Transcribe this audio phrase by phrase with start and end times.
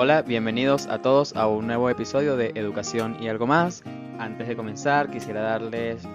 [0.00, 3.82] Hola, bienvenidos a todos a un nuevo episodio de Educación y algo más.
[4.20, 6.06] Antes de comenzar, quisiera darles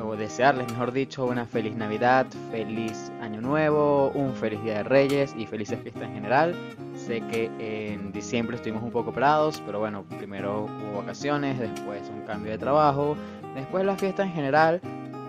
[0.00, 5.34] o desearles, mejor dicho, una feliz Navidad, feliz Año Nuevo, un feliz Día de Reyes
[5.36, 6.54] y felices fiestas en general.
[6.94, 12.24] Sé que en diciembre estuvimos un poco parados, pero bueno, primero hubo vacaciones, después un
[12.26, 13.16] cambio de trabajo,
[13.56, 14.80] después la fiesta en general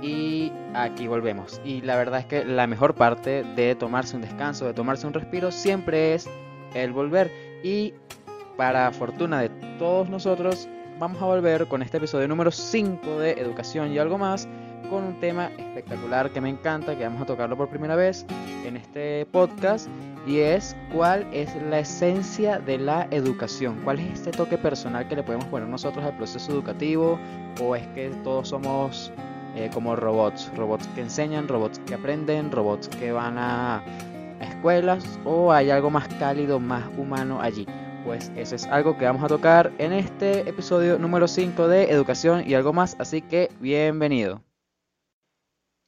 [0.04, 1.60] y aquí volvemos.
[1.66, 5.14] Y la verdad es que la mejor parte de tomarse un descanso, de tomarse un
[5.14, 6.30] respiro, siempre es
[6.76, 7.47] el volver.
[7.64, 7.94] Y
[8.56, 10.68] para fortuna de todos nosotros,
[11.00, 14.48] vamos a volver con este episodio número 5 de Educación y algo más,
[14.90, 18.26] con un tema espectacular que me encanta, que vamos a tocarlo por primera vez
[18.66, 19.88] en este podcast,
[20.26, 25.16] y es cuál es la esencia de la educación, cuál es este toque personal que
[25.16, 27.20] le podemos poner nosotros al proceso educativo,
[27.62, 29.12] o es que todos somos
[29.56, 33.84] eh, como robots, robots que enseñan, robots que aprenden, robots que van a
[34.58, 37.68] escuelas o hay algo más cálido, más humano allí.
[38.04, 42.44] Pues eso es algo que vamos a tocar en este episodio número 5 de Educación
[42.48, 44.42] y algo más, así que bienvenido.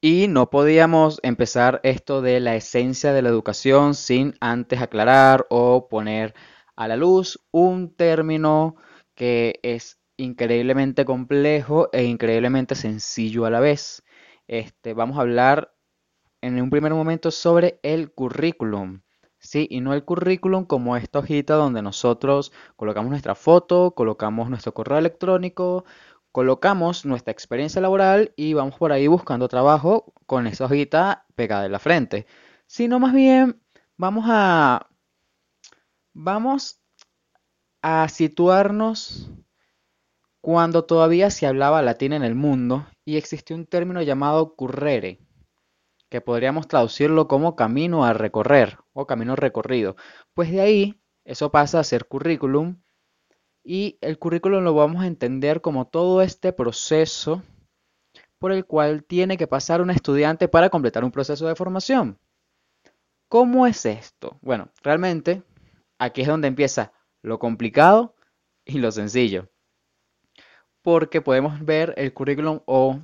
[0.00, 5.88] Y no podíamos empezar esto de la esencia de la educación sin antes aclarar o
[5.88, 6.34] poner
[6.76, 8.76] a la luz un término
[9.16, 14.04] que es increíblemente complejo e increíblemente sencillo a la vez.
[14.46, 15.74] Este, vamos a hablar
[16.42, 19.02] en un primer momento sobre el currículum.
[19.38, 24.74] Sí, y no el currículum como esta hojita donde nosotros colocamos nuestra foto, colocamos nuestro
[24.74, 25.84] correo electrónico,
[26.32, 31.72] colocamos nuestra experiencia laboral y vamos por ahí buscando trabajo con esa hojita pegada en
[31.72, 32.26] la frente.
[32.66, 33.62] Sino más bien
[33.96, 34.88] vamos a
[36.12, 36.82] vamos
[37.82, 39.30] a situarnos
[40.42, 45.18] cuando todavía se hablaba latín en el mundo y existió un término llamado currere
[46.10, 49.96] que podríamos traducirlo como camino a recorrer o camino recorrido.
[50.34, 52.82] Pues de ahí eso pasa a ser currículum
[53.62, 57.42] y el currículum lo vamos a entender como todo este proceso
[58.38, 62.18] por el cual tiene que pasar un estudiante para completar un proceso de formación.
[63.28, 64.38] ¿Cómo es esto?
[64.40, 65.44] Bueno, realmente
[65.98, 68.16] aquí es donde empieza lo complicado
[68.64, 69.48] y lo sencillo.
[70.82, 72.98] Porque podemos ver el currículum o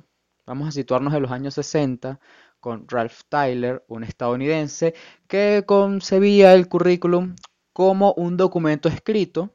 [0.47, 2.19] vamos a situarnos en los años 60
[2.59, 4.95] con Ralph Tyler, un estadounidense,
[5.27, 7.35] que concebía el currículum
[7.73, 9.53] como un documento escrito,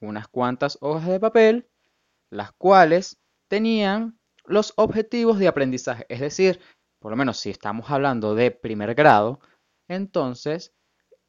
[0.00, 1.68] unas cuantas hojas de papel,
[2.30, 6.06] las cuales tenían los objetivos de aprendizaje.
[6.08, 6.58] Es decir,
[6.98, 9.38] por lo menos si estamos hablando de primer grado,
[9.86, 10.74] entonces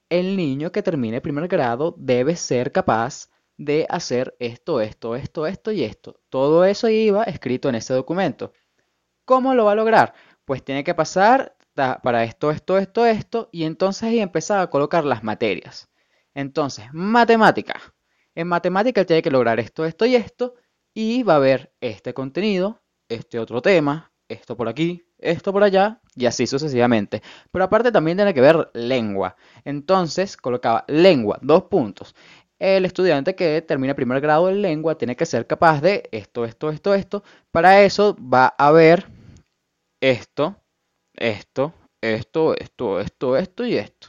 [0.10, 5.72] el niño que termine primer grado debe ser capaz de hacer esto, esto, esto, esto
[5.72, 6.20] y esto.
[6.30, 8.54] Todo eso iba escrito en ese documento.
[9.26, 10.14] ¿Cómo lo va a lograr?
[10.46, 15.06] pues tiene que pasar para esto, esto, esto, esto, y entonces ahí empezaba a colocar
[15.06, 15.90] las materias.
[16.36, 17.80] Entonces, matemática.
[18.36, 20.56] En matemática tiene que lograr esto, esto y esto,
[20.94, 26.02] y va a haber este contenido, este otro tema, esto por aquí, esto por allá,
[26.16, 27.24] y así sucesivamente.
[27.52, 29.36] Pero aparte también tiene que ver lengua.
[29.66, 32.16] Entonces, colocaba lengua, dos puntos.
[32.64, 36.70] El estudiante que termina primer grado en lengua tiene que ser capaz de esto, esto,
[36.70, 37.24] esto, esto.
[37.52, 39.06] Para eso va a haber
[40.00, 40.56] esto,
[41.14, 44.08] esto, esto, esto, esto, esto y esto.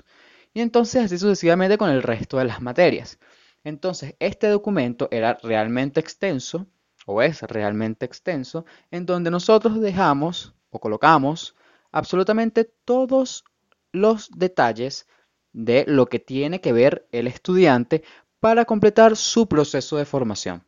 [0.52, 3.18] Y entonces así sucesivamente con el resto de las materias.
[3.64, 6.68] Entonces, este documento era realmente extenso,
[7.06, 11.56] o es realmente extenso, en donde nosotros dejamos o colocamos
[11.90, 13.42] absolutamente todos
[13.90, 15.08] los detalles
[15.54, 18.02] de lo que tiene que ver el estudiante
[18.44, 20.62] para completar su proceso de formación.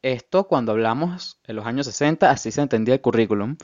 [0.00, 3.58] Esto cuando hablamos en los años 60, así se entendía el currículum,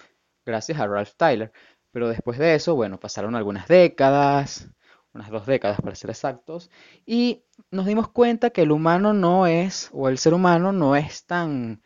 [0.44, 1.50] gracias a Ralph Tyler.
[1.90, 4.68] Pero después de eso, bueno, pasaron algunas décadas,
[5.14, 6.70] unas dos décadas para ser exactos,
[7.06, 11.24] y nos dimos cuenta que el humano no es, o el ser humano no es
[11.24, 11.82] tan,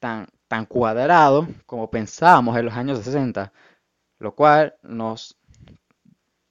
[0.00, 3.52] tan, tan cuadrado como pensábamos en los años 60,
[4.18, 5.38] lo cual nos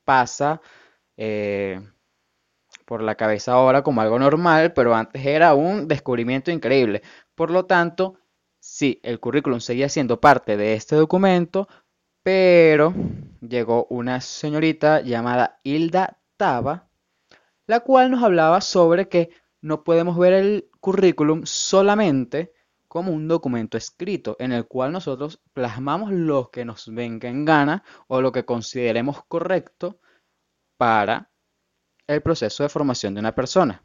[0.05, 0.61] pasa
[1.17, 1.81] eh,
[2.93, 7.01] por la cabeza ahora como algo normal, pero antes era un descubrimiento increíble.
[7.33, 8.19] Por lo tanto,
[8.65, 11.67] Sí, el currículum seguía siendo parte de este documento,
[12.23, 12.93] pero
[13.41, 16.87] llegó una señorita llamada Hilda Taba,
[17.67, 22.53] la cual nos hablaba sobre que no podemos ver el currículum solamente
[22.87, 27.83] como un documento escrito en el cual nosotros plasmamos lo que nos venga en gana
[28.07, 29.99] o lo que consideremos correcto
[30.77, 31.32] para
[32.07, 33.83] el proceso de formación de una persona,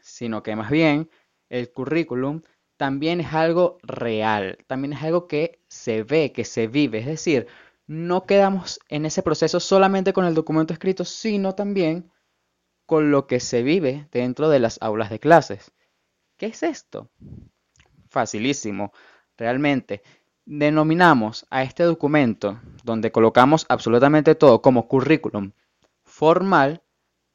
[0.00, 1.10] sino que más bien
[1.48, 2.42] el currículum
[2.76, 7.00] también es algo real, también es algo que se ve, que se vive.
[7.00, 7.46] Es decir,
[7.86, 12.10] no quedamos en ese proceso solamente con el documento escrito, sino también
[12.86, 15.72] con lo que se vive dentro de las aulas de clases.
[16.36, 17.10] ¿Qué es esto?
[18.08, 18.92] Facilísimo,
[19.36, 20.02] realmente.
[20.46, 25.52] Denominamos a este documento, donde colocamos absolutamente todo como currículum
[26.02, 26.82] formal,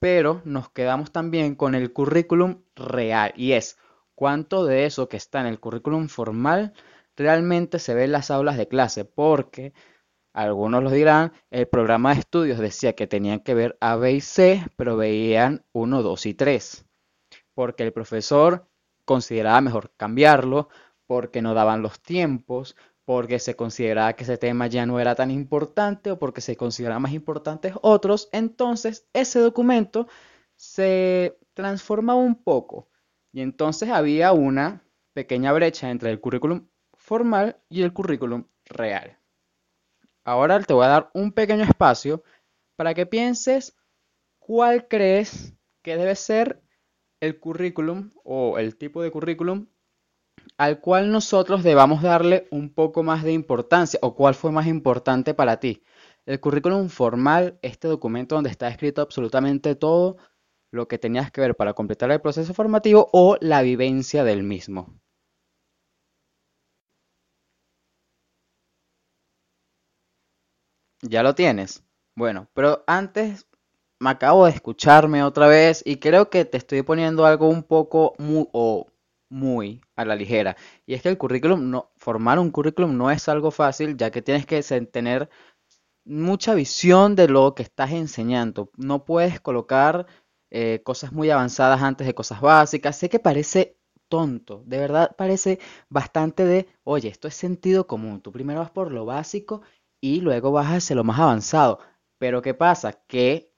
[0.06, 3.80] pero nos quedamos también con el currículum real, y es
[4.14, 6.74] cuánto de eso que está en el currículum formal
[7.16, 9.74] realmente se ve en las aulas de clase, porque
[10.32, 14.22] algunos lo dirán, el programa de estudios decía que tenían que ver A, B y
[14.22, 16.86] C, pero veían 1, 2 y 3,
[17.56, 18.68] porque el profesor
[19.06, 20.70] consideraba mejor cambiarlo,
[21.08, 22.76] porque no daban los tiempos,
[23.06, 27.04] porque se consideraba que ese tema ya no era tan importante o porque se consideraban
[27.04, 30.08] más importantes otros, entonces ese documento
[30.56, 32.90] se transformaba un poco
[33.32, 36.68] y entonces había una pequeña brecha entre el currículum
[36.98, 39.20] formal y el currículum real.
[40.24, 42.24] Ahora te voy a dar un pequeño espacio
[42.76, 43.76] para que pienses
[44.40, 45.54] cuál crees
[45.84, 46.62] que debe ser
[47.20, 49.68] el currículum o el tipo de currículum
[50.58, 55.34] al cual nosotros debamos darle un poco más de importancia o cuál fue más importante
[55.34, 55.84] para ti.
[56.26, 60.18] El currículum formal, este documento donde está escrito absolutamente todo
[60.72, 64.94] lo que tenías que ver para completar el proceso formativo o la vivencia del mismo.
[71.02, 71.84] ¿Ya lo tienes?
[72.16, 73.48] Bueno, pero antes
[74.00, 78.14] me acabo de escucharme otra vez y creo que te estoy poniendo algo un poco
[78.18, 78.88] muy, o
[79.30, 80.56] muy a la ligera.
[80.86, 84.22] Y es que el currículum, no, formar un currículum no es algo fácil, ya que
[84.22, 85.30] tienes que tener
[86.06, 88.72] mucha visión de lo que estás enseñando.
[88.78, 90.08] No puedes colocar
[90.52, 92.98] eh, cosas muy avanzadas antes de cosas básicas.
[92.98, 93.78] Sé que parece
[94.08, 98.22] tonto, de verdad parece bastante de, oye, esto es sentido común.
[98.22, 99.62] Tú primero vas por lo básico
[100.02, 101.80] y luego vas hacia lo más avanzado.
[102.20, 102.94] Pero ¿qué pasa?
[103.08, 103.52] Que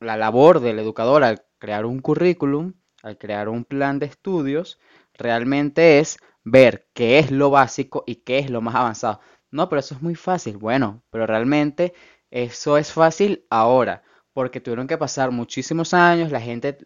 [0.00, 2.74] la labor del educador al crear un currículum
[3.04, 4.78] al crear un plan de estudios,
[5.14, 9.20] realmente es ver qué es lo básico y qué es lo más avanzado.
[9.50, 10.56] No, pero eso es muy fácil.
[10.58, 11.94] Bueno, pero realmente
[12.30, 14.02] eso es fácil ahora,
[14.32, 16.78] porque tuvieron que pasar muchísimos años, la gente,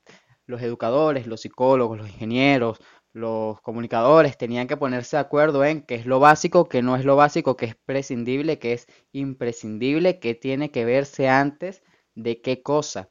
[0.47, 2.79] los educadores, los psicólogos, los ingenieros,
[3.13, 7.05] los comunicadores tenían que ponerse de acuerdo en qué es lo básico, qué no es
[7.05, 11.83] lo básico, qué es prescindible, qué es imprescindible, qué tiene que verse antes
[12.15, 13.11] de qué cosa.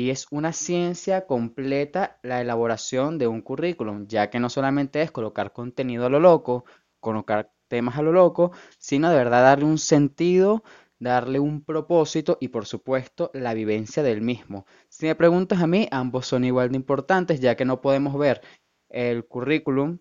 [0.00, 5.10] Y es una ciencia completa la elaboración de un currículum, ya que no solamente es
[5.10, 6.64] colocar contenido a lo loco,
[7.00, 10.64] colocar temas a lo loco, sino de verdad darle un sentido,
[10.98, 14.64] darle un propósito y por supuesto la vivencia del mismo.
[14.88, 18.40] Si me preguntas a mí, ambos son igual de importantes, ya que no podemos ver
[18.88, 19.98] el currículum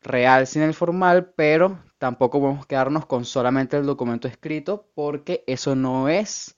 [0.00, 5.76] real sin el formal, pero tampoco podemos quedarnos con solamente el documento escrito, porque eso
[5.76, 6.55] no es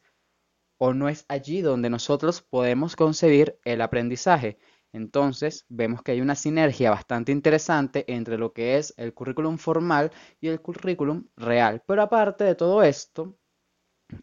[0.79, 4.59] o no es allí donde nosotros podemos concebir el aprendizaje.
[4.93, 10.11] Entonces, vemos que hay una sinergia bastante interesante entre lo que es el currículum formal
[10.41, 11.83] y el currículum real.
[11.87, 13.37] Pero aparte de todo esto,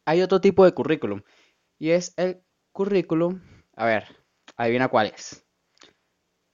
[0.05, 1.21] hay otro tipo de currículum
[1.77, 2.41] y es el
[2.71, 3.41] currículum,
[3.75, 4.07] a ver,
[4.57, 5.45] adivina cuál es.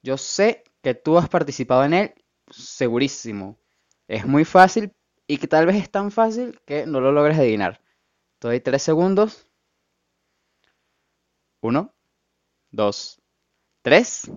[0.03, 2.13] Yo sé que tú has participado en él,
[2.49, 3.59] segurísimo.
[4.07, 4.91] Es muy fácil
[5.27, 7.81] y que tal vez es tan fácil que no lo logres adivinar.
[8.39, 9.47] Te doy tres segundos
[11.61, 11.93] uno,
[12.71, 13.21] dos,
[13.83, 14.31] tres.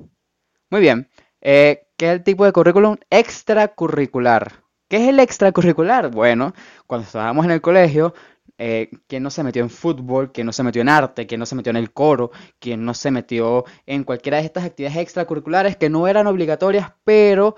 [0.70, 1.08] Muy bien.
[1.40, 4.64] Eh, ¿Qué es el tipo de currículum extracurricular?
[4.88, 6.10] ¿Qué es el extracurricular?
[6.10, 6.54] Bueno,
[6.86, 8.14] cuando estábamos en el colegio,
[8.58, 10.32] eh, ¿quién no se metió en fútbol?
[10.32, 11.26] ¿Quién no se metió en arte?
[11.26, 12.30] ¿Quién no se metió en el coro?
[12.58, 17.56] ¿Quién no se metió en cualquiera de estas actividades extracurriculares que no eran obligatorias, pero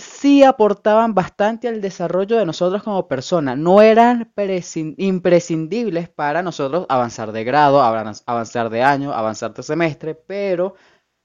[0.00, 3.56] sí aportaban bastante al desarrollo de nosotros como personas.
[3.58, 4.32] No eran
[4.96, 10.74] imprescindibles para nosotros avanzar de grado, avanzar de año, avanzar de semestre, pero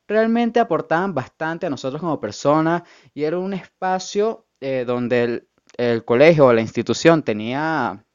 [0.08, 6.48] realmente aportaban bastante a nosotros como personas y era un espacio eh, donde el, colegio
[6.48, 8.06] o la institución tenía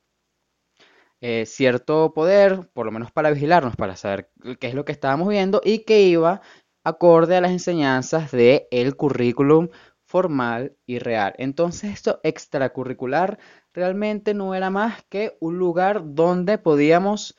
[1.21, 5.29] eh, cierto poder, por lo menos para vigilarnos, para saber qué es lo que estábamos
[5.29, 6.40] viendo y que iba
[6.85, 9.69] acorde a las enseñanzas del el currículum
[10.11, 11.35] formal y real.
[11.38, 13.38] Entonces esto extracurricular
[13.73, 17.38] realmente no era más que un lugar donde podíamos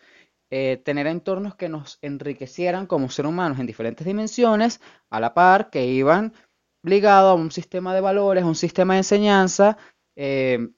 [0.49, 5.69] eh, tener entornos que nos enriquecieran como seres humanos en diferentes dimensiones, a la par
[5.69, 6.33] que iban
[6.81, 9.77] ligados a un sistema de valores, a un sistema de enseñanza
[10.15, 10.69] eh,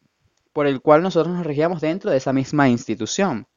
[0.52, 3.48] por el cual nosotros nos regíamos dentro de esa misma institución.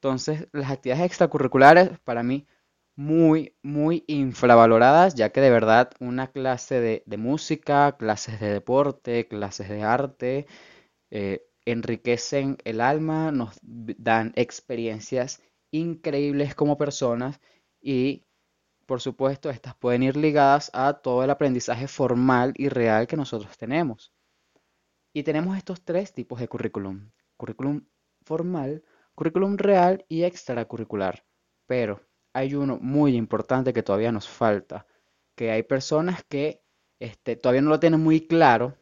[0.00, 2.44] Entonces, las actividades extracurriculares para mí
[2.96, 9.68] muy, muy infravaloradas, ya que de verdad una clase de, música, clases de deporte, clases
[9.68, 10.46] de arte,
[11.10, 17.40] eh, enriquecen el alma, nos dan experiencias increíbles como personas
[17.80, 18.24] y
[18.86, 23.58] por supuesto estas pueden ir ligadas a todo el aprendizaje formal y real que nosotros
[23.58, 24.12] tenemos.
[25.12, 27.10] Y tenemos estos tres tipos de currículum.
[27.36, 27.86] Currículum
[28.22, 28.84] formal,
[29.14, 31.24] currículum real y extracurricular.
[31.66, 32.00] Pero
[32.36, 34.86] hay uno muy importante que todavía nos falta,
[35.34, 36.62] que hay personas que
[37.00, 38.76] este, todavía no lo tienen muy claro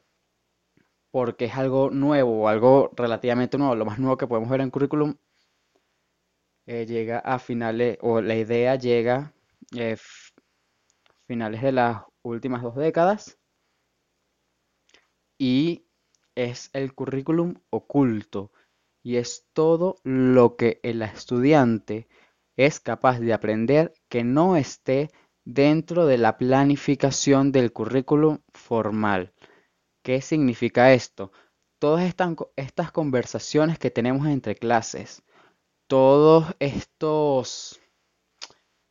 [1.13, 4.71] porque es algo nuevo o algo relativamente nuevo, lo más nuevo que podemos ver en
[4.71, 5.15] currículum
[6.67, 9.33] eh, llega a finales, o la idea llega
[9.77, 9.97] eh,
[11.29, 13.39] finales de las últimas dos décadas
[15.39, 15.87] y
[16.35, 18.51] es el currículum oculto.
[19.05, 22.09] Y es todo lo que el estudiante
[22.57, 25.11] es capaz de aprender que no esté
[25.45, 29.35] dentro de la planificación del currículum formal.
[30.03, 31.33] ¿Qué significa esto?
[31.79, 35.23] Todas estas, estas conversaciones que tenemos entre clases,
[35.87, 37.81] todos estos,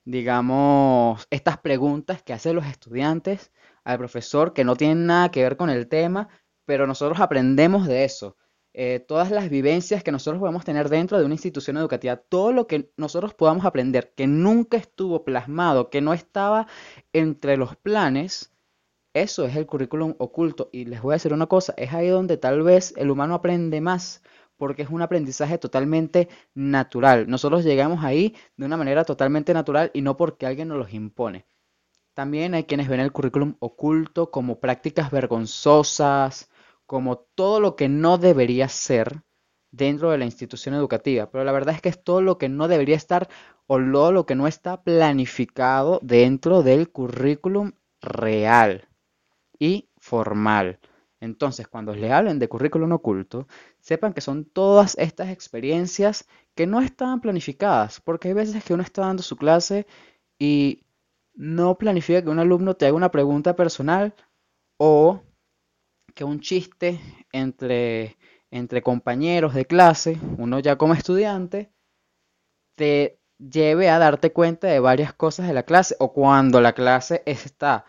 [0.05, 3.51] digamos, estas preguntas que hacen los estudiantes
[3.84, 6.29] al profesor que no tienen nada que ver con el tema,
[6.65, 8.38] pero nosotros aprendemos de eso.
[8.74, 12.65] Eh, todas las vivencias que nosotros podemos tener dentro de una institución educativa, todo lo
[12.65, 16.68] que nosotros podamos aprender que nunca estuvo plasmado, que no estaba
[17.13, 18.51] entre los planes,
[19.13, 20.70] eso es el currículum oculto.
[20.72, 23.80] Y les voy a decir una cosa, es ahí donde tal vez el humano aprende
[23.80, 24.24] más,
[24.58, 27.30] porque es un aprendizaje totalmente natural.
[27.30, 31.46] Nosotros llegamos ahí de una manera totalmente natural y no porque alguien nos los impone.
[32.15, 36.50] También hay quienes ven el currículum oculto como prácticas vergonzosas,
[36.93, 39.23] como todo lo que no debería ser
[39.71, 41.31] dentro de la institución educativa.
[41.31, 43.29] Pero la verdad es que es todo lo que no debería estar
[43.65, 48.88] o todo lo que no está planificado dentro del currículum real
[49.57, 50.77] y formal.
[51.19, 53.47] Entonces, cuando les hablen de currículum oculto,
[53.79, 58.83] sepan que son todas estas experiencias que no estaban planificadas, porque hay veces que uno
[58.83, 59.88] está dando su clase
[60.38, 60.83] y
[61.33, 64.13] no planifica que un alumno te haga una pregunta personal
[64.77, 65.23] o
[66.13, 67.00] que un chiste
[67.32, 68.17] entre,
[68.51, 71.72] entre compañeros de clase, uno ya como estudiante,
[72.75, 77.24] te lleve a darte cuenta de varias cosas de la clase o cuando la clase
[77.25, 77.86] está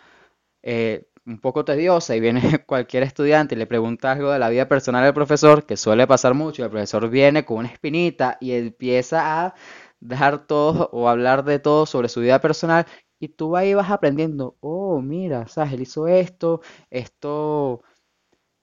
[0.63, 4.69] eh, un poco tediosa y viene cualquier estudiante y le pregunta algo de la vida
[4.69, 8.53] personal del profesor, que suele pasar mucho, y el profesor viene con una espinita y
[8.53, 9.55] empieza a
[10.01, 12.87] dar todo o hablar de todo sobre su vida personal
[13.19, 15.73] y tú ahí vas aprendiendo, oh, mira, ¿sabes?
[15.75, 17.83] Él hizo esto, esto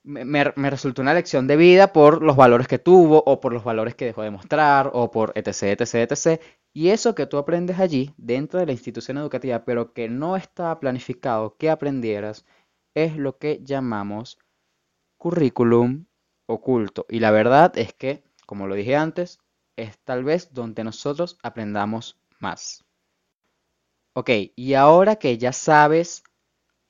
[0.03, 3.95] me, resultó una lección de vida por los valores que tuvo o por los valores
[3.95, 6.41] que dejó de mostrar o por etc, etc, etc.
[6.73, 10.79] Y eso que tú aprendes allí dentro de la institución educativa, pero que no está
[10.79, 12.45] planificado que aprendieras,
[12.95, 14.37] es lo que llamamos
[15.17, 16.05] currículum
[16.47, 17.05] oculto.
[17.09, 19.39] Y la verdad es que, como lo dije antes,
[19.75, 22.83] es tal vez donde nosotros aprendamos más.
[24.13, 26.23] Ok, y ahora que ya sabes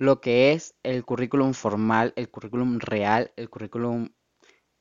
[0.02, 4.10] lo que es el currículum formal, el currículum real, el currículum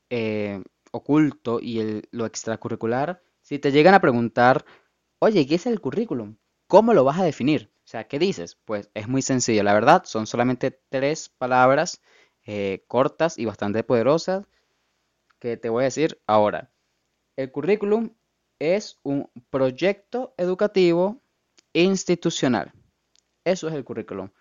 [0.09, 4.65] eh, oculto y lo extracurricular, si te llegan a preguntar,
[5.19, 6.37] oye, ¿qué es el currículum?
[6.65, 7.71] ¿Cómo lo vas a definir?
[7.85, 8.57] O sea, ¿qué dices?
[8.65, 12.01] Pues es muy sencillo, la verdad, son solamente tres palabras
[12.43, 14.47] eh, cortas y bastante poderosas
[15.37, 16.71] que te voy a decir ahora.
[17.35, 18.15] El currículum
[18.57, 21.21] es un proyecto educativo
[21.73, 22.73] institucional.
[23.45, 24.31] Eso es el currículum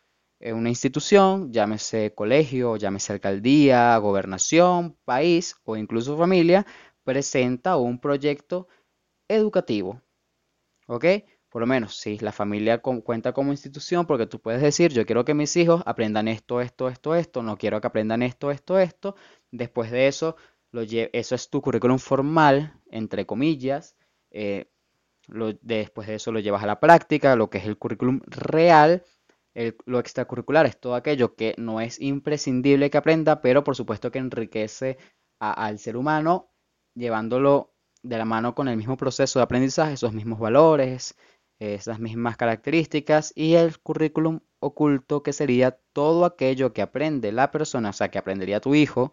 [0.40, 6.66] una institución, llámese colegio, llámese alcaldía, gobernación, país o incluso familia,
[7.04, 8.68] presenta un proyecto
[9.28, 10.00] educativo.
[10.86, 11.04] ¿Ok?
[11.50, 15.24] Por lo menos, si la familia cuenta como institución, porque tú puedes decir, yo quiero
[15.24, 19.16] que mis hijos aprendan esto, esto, esto, esto, no quiero que aprendan esto, esto, esto.
[19.50, 20.36] Después de eso,
[20.70, 23.96] lo eso es tu currículum formal, entre comillas.
[24.30, 24.70] Eh,
[25.60, 29.04] después de eso lo llevas a la práctica, lo que es el currículum real
[29.54, 34.18] lo extracurricular es todo aquello que no es imprescindible que aprenda, pero por supuesto que
[34.18, 34.98] enriquece
[35.40, 36.50] al ser humano,
[36.94, 41.16] llevándolo de la mano con el mismo proceso de aprendizaje, esos mismos valores,
[41.58, 47.90] esas mismas características, y el currículum oculto, que sería todo aquello que aprende la persona,
[47.90, 49.12] o sea, que aprendería tu hijo,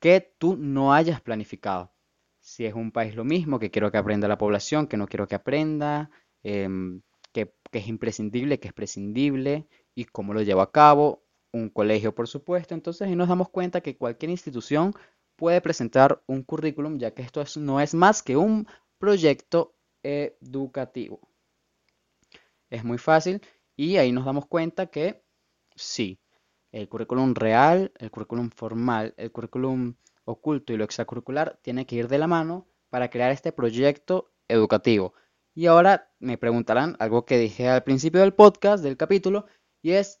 [0.00, 1.92] que tú no hayas planificado.
[2.40, 5.26] Si es un país lo mismo, que quiero que aprenda la población, que no quiero
[5.26, 6.10] que aprenda.
[6.42, 7.00] Em,
[7.34, 12.28] que, es imprescindible, que es prescindible y cómo lo llevo a cabo, un colegio por
[12.28, 12.74] supuesto.
[12.74, 14.94] Entonces ahí nos damos cuenta que cualquier institución
[15.36, 18.66] puede presentar un currículum, ya que esto no es más que un
[18.98, 21.20] proyecto educativo.
[22.70, 23.42] Es muy fácil
[23.76, 25.22] y ahí nos damos cuenta que
[25.74, 26.20] sí,
[26.70, 32.08] el currículum real, el currículum formal, el currículum oculto y lo extracurricular tiene que ir
[32.08, 35.14] de la mano para crear este proyecto educativo.
[35.54, 39.46] Y ahora me preguntarán algo que dije al principio del podcast, del capítulo,
[39.82, 40.20] y es,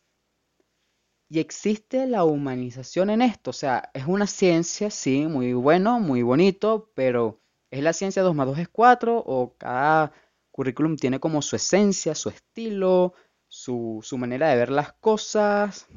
[1.28, 3.50] ¿y existe la humanización en esto?
[3.50, 8.34] O sea, es una ciencia, sí, muy bueno, muy bonito, pero ¿es la ciencia 2
[8.34, 10.12] más 2 es 4 o cada
[10.50, 13.14] currículum tiene como su esencia, su estilo,
[13.48, 15.88] su, su manera de ver las cosas?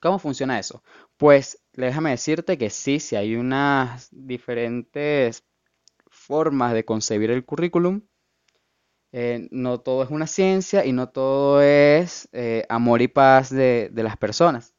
[0.00, 0.82] ¿Cómo funciona eso?
[1.16, 5.44] Pues déjame decirte que sí, sí hay unas diferentes
[6.08, 8.02] formas de concebir el currículum.
[9.12, 13.88] Eh, no todo es una ciencia y no todo es eh, amor y paz de,
[13.92, 14.74] de las personas.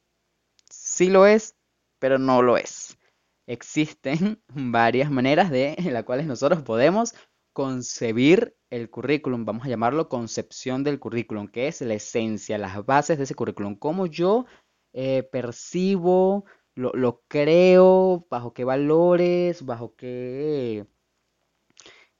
[0.70, 1.56] Sí lo es,
[1.98, 2.98] pero no lo es.
[3.46, 7.14] Existen varias maneras de en las cuales nosotros podemos
[7.52, 13.18] concebir el currículum, vamos a llamarlo concepción del currículum, que es la esencia, las bases
[13.18, 14.46] de ese currículum, cómo yo
[14.92, 16.44] eh, percibo,
[16.76, 20.86] lo, lo creo, bajo qué valores, bajo qué,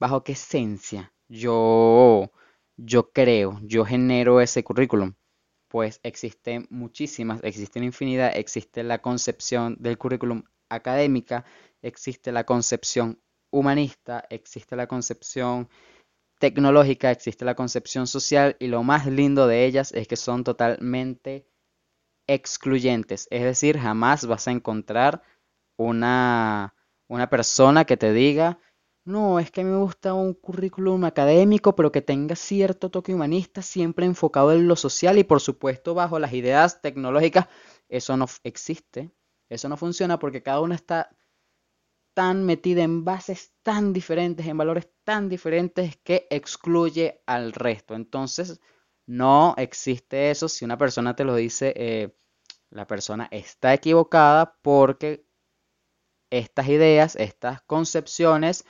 [0.01, 2.33] bajo qué esencia yo,
[2.77, 5.15] yo creo, yo genero ese currículum.
[5.69, 11.45] Pues existen muchísimas, existen infinidad, existe la concepción del currículum académica,
[11.83, 13.21] existe la concepción
[13.51, 15.69] humanista, existe la concepción
[16.39, 21.47] tecnológica, existe la concepción social y lo más lindo de ellas es que son totalmente
[22.27, 23.27] excluyentes.
[23.31, 25.23] Es decir, jamás vas a encontrar
[25.77, 26.75] una,
[27.09, 28.59] una persona que te diga,
[29.09, 34.05] no, es que me gusta un currículum académico, pero que tenga cierto toque humanista, siempre
[34.05, 37.49] enfocado en lo social y por supuesto bajo las ideas tecnológicas.
[37.89, 39.11] Eso no existe,
[39.49, 41.11] eso no funciona porque cada una está
[42.13, 47.95] tan metida en bases tan diferentes, en valores tan diferentes que excluye al resto.
[47.95, 48.61] Entonces,
[49.07, 50.49] no existe eso.
[50.51, 52.15] Si una persona te lo dice, eh,
[52.71, 55.25] la persona está equivocada porque
[56.31, 58.67] estas ideas, estas concepciones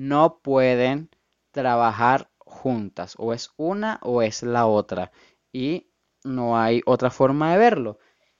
[0.00, 1.10] no pueden
[1.50, 3.14] trabajar juntas.
[3.18, 5.12] O es una o es la otra.
[5.52, 5.90] Y
[6.24, 7.98] no hay otra forma de verlo.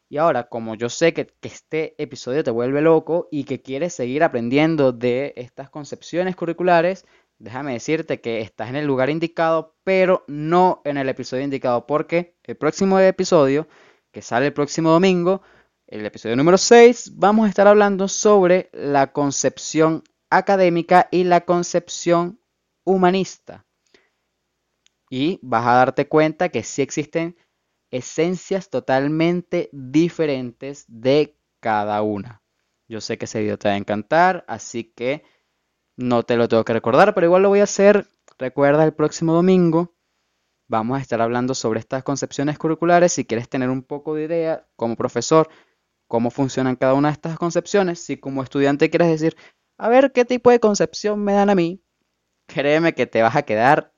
[0.09, 4.25] Y ahora, como yo sé que, este episodio te vuelve loco y que quieres seguir
[4.25, 7.05] aprendiendo de estas concepciones curriculares,
[7.39, 12.37] déjame decirte que estás en el lugar indicado, pero no en el episodio indicado, porque
[12.45, 13.69] el próximo episodio,
[14.13, 15.43] que sale el próximo domingo,
[15.87, 22.41] el episodio número 6, vamos a estar hablando sobre la concepción académica y la concepción
[22.85, 23.67] humanista.
[25.11, 27.37] Y vas a darte cuenta que sí existen
[27.91, 32.43] esencias totalmente diferentes de cada una.
[32.89, 35.25] Yo sé que ese video te va a encantar, así que
[35.97, 38.09] no te lo tengo que recordar, pero igual lo voy a hacer.
[38.39, 39.95] Recuerda el próximo domingo.
[40.69, 43.13] Vamos a estar hablando sobre estas concepciones curriculares.
[43.13, 45.49] Si quieres tener un poco de idea como profesor,
[46.07, 47.99] cómo funcionan cada una de estas concepciones.
[47.99, 49.37] Si como estudiante quieres decir,
[49.81, 51.83] a ver qué tipo de concepción me dan a mí,
[52.47, 53.95] créeme que te vas a quedar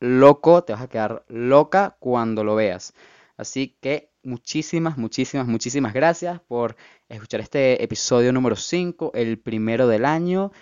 [0.00, 2.94] loco, te vas a quedar loca cuando lo veas.
[3.36, 6.76] Así que muchísimas, muchísimas, muchísimas gracias por
[7.08, 10.52] escuchar este episodio número 5, el primero del año.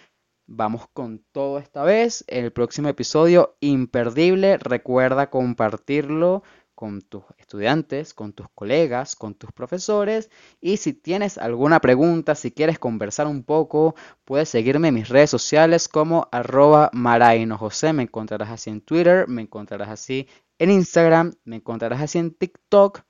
[0.49, 2.25] Vamos con todo esta vez.
[2.27, 4.59] El próximo episodio imperdible.
[4.59, 6.43] Recuerda compartirlo
[6.77, 10.31] con tus estudiantes, con tus colegas, con tus profesores.
[10.61, 15.31] Y si tienes alguna pregunta, si quieres conversar un poco, puedes seguirme en mis redes
[15.31, 17.93] sociales como arroba maraino José.
[17.95, 23.01] Me encontrarás así en Twitter, me encontrarás así en Instagram, me encontrarás así en TikTok.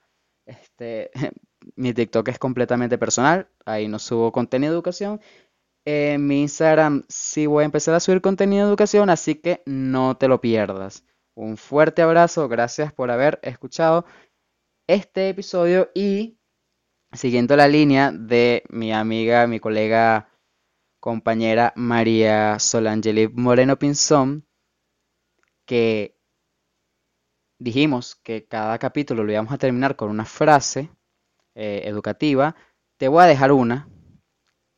[0.47, 1.11] Este,
[1.75, 5.21] mi TikTok es completamente personal, ahí no subo contenido de educación.
[5.85, 10.17] En mi Instagram sí voy a empezar a subir contenido de educación, así que no
[10.17, 11.05] te lo pierdas.
[11.37, 14.07] Un fuerte abrazo, gracias por haber escuchado
[14.87, 16.39] este episodio y
[17.13, 20.31] siguiendo la línea de mi amiga, mi colega,
[20.99, 24.47] compañera María Solangeli Moreno Pinzón,
[25.67, 26.17] que
[27.59, 30.89] dijimos que cada capítulo lo íbamos a terminar con una frase
[31.55, 32.57] eh, educativa,
[32.97, 33.91] te voy a dejar una.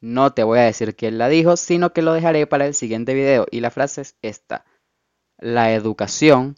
[0.01, 3.15] No te voy a decir quién la dijo, sino que lo dejaré para el siguiente
[3.15, 3.47] video.
[3.51, 4.65] Y la frase es esta
[5.39, 6.57] la educación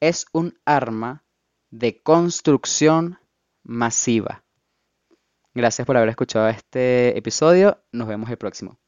[0.00, 1.24] es un arma
[1.70, 3.18] de construcción
[3.62, 4.44] masiva.
[5.54, 7.82] Gracias por haber escuchado este episodio.
[7.92, 8.79] Nos vemos el próximo.